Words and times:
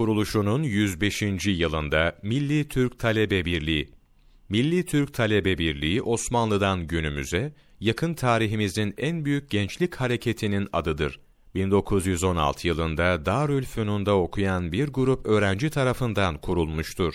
Kuruluşunun 0.00 0.62
105. 0.62 1.22
yılında 1.46 2.18
Milli 2.22 2.68
Türk 2.68 2.98
Talebe 2.98 3.44
Birliği 3.44 3.90
Milli 4.48 4.86
Türk 4.86 5.14
Talebe 5.14 5.58
Birliği 5.58 6.02
Osmanlı'dan 6.02 6.86
günümüze 6.86 7.52
yakın 7.80 8.14
tarihimizin 8.14 8.94
en 8.98 9.24
büyük 9.24 9.50
gençlik 9.50 9.94
hareketinin 9.94 10.68
adıdır. 10.72 11.20
1916 11.54 12.68
yılında 12.68 13.26
Darülfünun'da 13.26 14.16
okuyan 14.16 14.72
bir 14.72 14.88
grup 14.88 15.26
öğrenci 15.26 15.70
tarafından 15.70 16.38
kurulmuştur. 16.38 17.14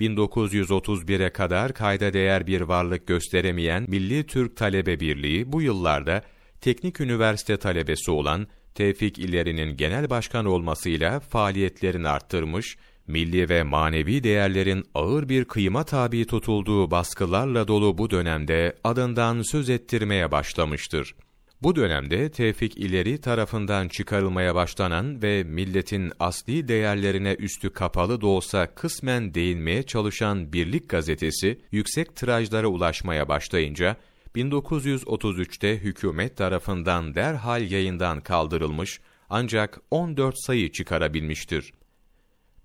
1931'e 0.00 1.32
kadar 1.32 1.74
kayda 1.74 2.12
değer 2.12 2.46
bir 2.46 2.60
varlık 2.60 3.06
gösteremeyen 3.06 3.84
Milli 3.88 4.26
Türk 4.26 4.56
Talebe 4.56 5.00
Birliği 5.00 5.52
bu 5.52 5.62
yıllarda 5.62 6.22
teknik 6.60 7.00
üniversite 7.00 7.56
talebesi 7.56 8.10
olan 8.10 8.46
Tevfik 8.74 9.18
İleri'nin 9.18 9.76
genel 9.76 10.10
başkan 10.10 10.44
olmasıyla 10.44 11.20
faaliyetlerini 11.20 12.08
arttırmış, 12.08 12.76
milli 13.06 13.48
ve 13.48 13.62
manevi 13.62 14.24
değerlerin 14.24 14.84
ağır 14.94 15.28
bir 15.28 15.44
kıyma 15.44 15.84
tabi 15.84 16.26
tutulduğu 16.26 16.90
baskılarla 16.90 17.68
dolu 17.68 17.98
bu 17.98 18.10
dönemde 18.10 18.76
adından 18.84 19.42
söz 19.42 19.70
ettirmeye 19.70 20.32
başlamıştır. 20.32 21.14
Bu 21.62 21.76
dönemde 21.76 22.30
Tevfik 22.30 22.76
İleri 22.76 23.20
tarafından 23.20 23.88
çıkarılmaya 23.88 24.54
başlanan 24.54 25.22
ve 25.22 25.44
milletin 25.44 26.12
asli 26.20 26.68
değerlerine 26.68 27.36
üstü 27.38 27.70
kapalı 27.70 28.20
da 28.20 28.26
olsa 28.26 28.74
kısmen 28.74 29.34
değinmeye 29.34 29.82
çalışan 29.82 30.52
Birlik 30.52 30.88
gazetesi 30.88 31.60
yüksek 31.72 32.16
tirajlara 32.16 32.66
ulaşmaya 32.66 33.28
başlayınca 33.28 33.96
1933'te 34.36 35.78
hükümet 35.78 36.36
tarafından 36.36 37.14
derhal 37.14 37.70
yayından 37.70 38.20
kaldırılmış 38.20 39.00
ancak 39.30 39.80
14 39.90 40.38
sayı 40.38 40.72
çıkarabilmiştir. 40.72 41.72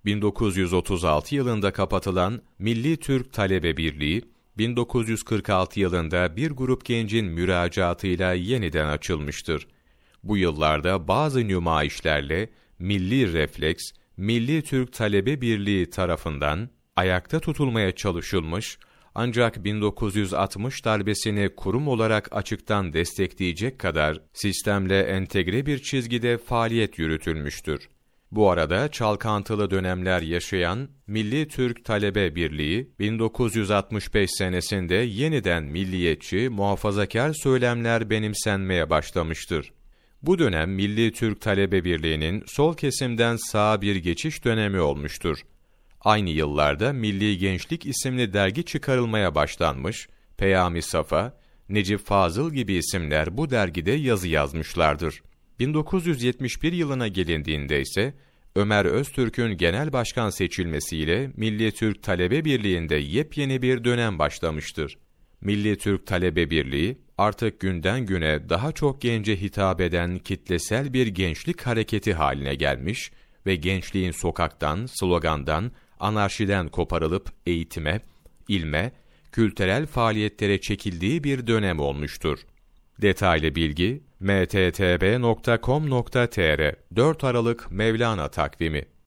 1936 0.04 1.34
yılında 1.34 1.72
kapatılan 1.72 2.42
Milli 2.58 2.96
Türk 2.96 3.32
Talebe 3.32 3.76
Birliği 3.76 4.22
1946 4.58 5.80
yılında 5.80 6.36
bir 6.36 6.50
grup 6.50 6.84
gencin 6.84 7.26
müracaatıyla 7.26 8.32
yeniden 8.32 8.86
açılmıştır. 8.86 9.66
Bu 10.22 10.36
yıllarda 10.36 11.08
bazı 11.08 11.48
nümayişlerle 11.48 12.50
Milli 12.78 13.32
Refleks, 13.32 13.92
Milli 14.16 14.62
Türk 14.62 14.92
Talebe 14.92 15.40
Birliği 15.40 15.90
tarafından 15.90 16.68
ayakta 16.96 17.40
tutulmaya 17.40 17.92
çalışılmış 17.92 18.78
ancak 19.14 19.64
1960 19.64 20.84
darbesini 20.84 21.48
kurum 21.56 21.88
olarak 21.88 22.28
açıktan 22.32 22.92
destekleyecek 22.92 23.78
kadar 23.78 24.20
sistemle 24.32 25.00
entegre 25.00 25.66
bir 25.66 25.78
çizgide 25.78 26.38
faaliyet 26.38 26.98
yürütülmüştür. 26.98 27.88
Bu 28.32 28.50
arada 28.50 28.90
çalkantılı 28.90 29.70
dönemler 29.70 30.22
yaşayan 30.22 30.88
Milli 31.06 31.48
Türk 31.48 31.84
Talebe 31.84 32.34
Birliği 32.34 32.90
1965 32.98 34.30
senesinde 34.30 34.94
yeniden 34.94 35.64
milliyetçi, 35.64 36.48
muhafazakar 36.48 37.32
söylemler 37.32 38.10
benimsenmeye 38.10 38.90
başlamıştır. 38.90 39.72
Bu 40.22 40.38
dönem 40.38 40.70
Milli 40.70 41.12
Türk 41.12 41.40
Talebe 41.40 41.84
Birliği'nin 41.84 42.44
sol 42.46 42.76
kesimden 42.76 43.36
sağa 43.36 43.82
bir 43.82 43.96
geçiş 43.96 44.44
dönemi 44.44 44.80
olmuştur. 44.80 45.38
Aynı 46.00 46.30
yıllarda 46.30 46.92
Milli 46.92 47.38
Gençlik 47.38 47.86
isimli 47.86 48.32
dergi 48.32 48.64
çıkarılmaya 48.64 49.34
başlanmış, 49.34 50.08
Peyami 50.36 50.82
Safa, 50.82 51.40
Necip 51.68 52.06
Fazıl 52.06 52.52
gibi 52.54 52.72
isimler 52.72 53.36
bu 53.36 53.50
dergide 53.50 53.92
yazı 53.92 54.28
yazmışlardır. 54.28 55.22
1971 55.58 56.72
yılına 56.72 57.08
gelindiğinde 57.08 57.80
ise 57.80 58.14
Ömer 58.56 58.84
Öztürk'ün 58.84 59.56
genel 59.56 59.92
başkan 59.92 60.30
seçilmesiyle 60.30 61.30
Milli 61.36 61.72
Türk 61.72 62.02
Talebe 62.02 62.44
Birliği'nde 62.44 62.96
yepyeni 62.96 63.62
bir 63.62 63.84
dönem 63.84 64.18
başlamıştır. 64.18 64.98
Milli 65.40 65.78
Türk 65.78 66.06
Talebe 66.06 66.50
Birliği 66.50 66.98
artık 67.18 67.60
günden 67.60 68.06
güne 68.06 68.48
daha 68.48 68.72
çok 68.72 69.00
gence 69.02 69.40
hitap 69.40 69.80
eden 69.80 70.18
kitlesel 70.18 70.92
bir 70.92 71.06
gençlik 71.06 71.62
hareketi 71.62 72.14
haline 72.14 72.54
gelmiş 72.54 73.12
ve 73.46 73.56
gençliğin 73.56 74.10
sokaktan, 74.10 74.86
slogandan, 74.86 75.72
anarşiden 76.00 76.68
koparılıp 76.68 77.32
eğitime, 77.46 78.00
ilme, 78.48 78.92
kültürel 79.32 79.86
faaliyetlere 79.86 80.60
çekildiği 80.60 81.24
bir 81.24 81.46
dönem 81.46 81.80
olmuştur. 81.80 82.38
Detaylı 83.02 83.54
bilgi 83.54 84.02
mttb.com.tr 84.20 85.14
4 86.96 87.24
Aralık 87.24 87.70
Mevlana 87.70 88.28
takvimi 88.28 88.84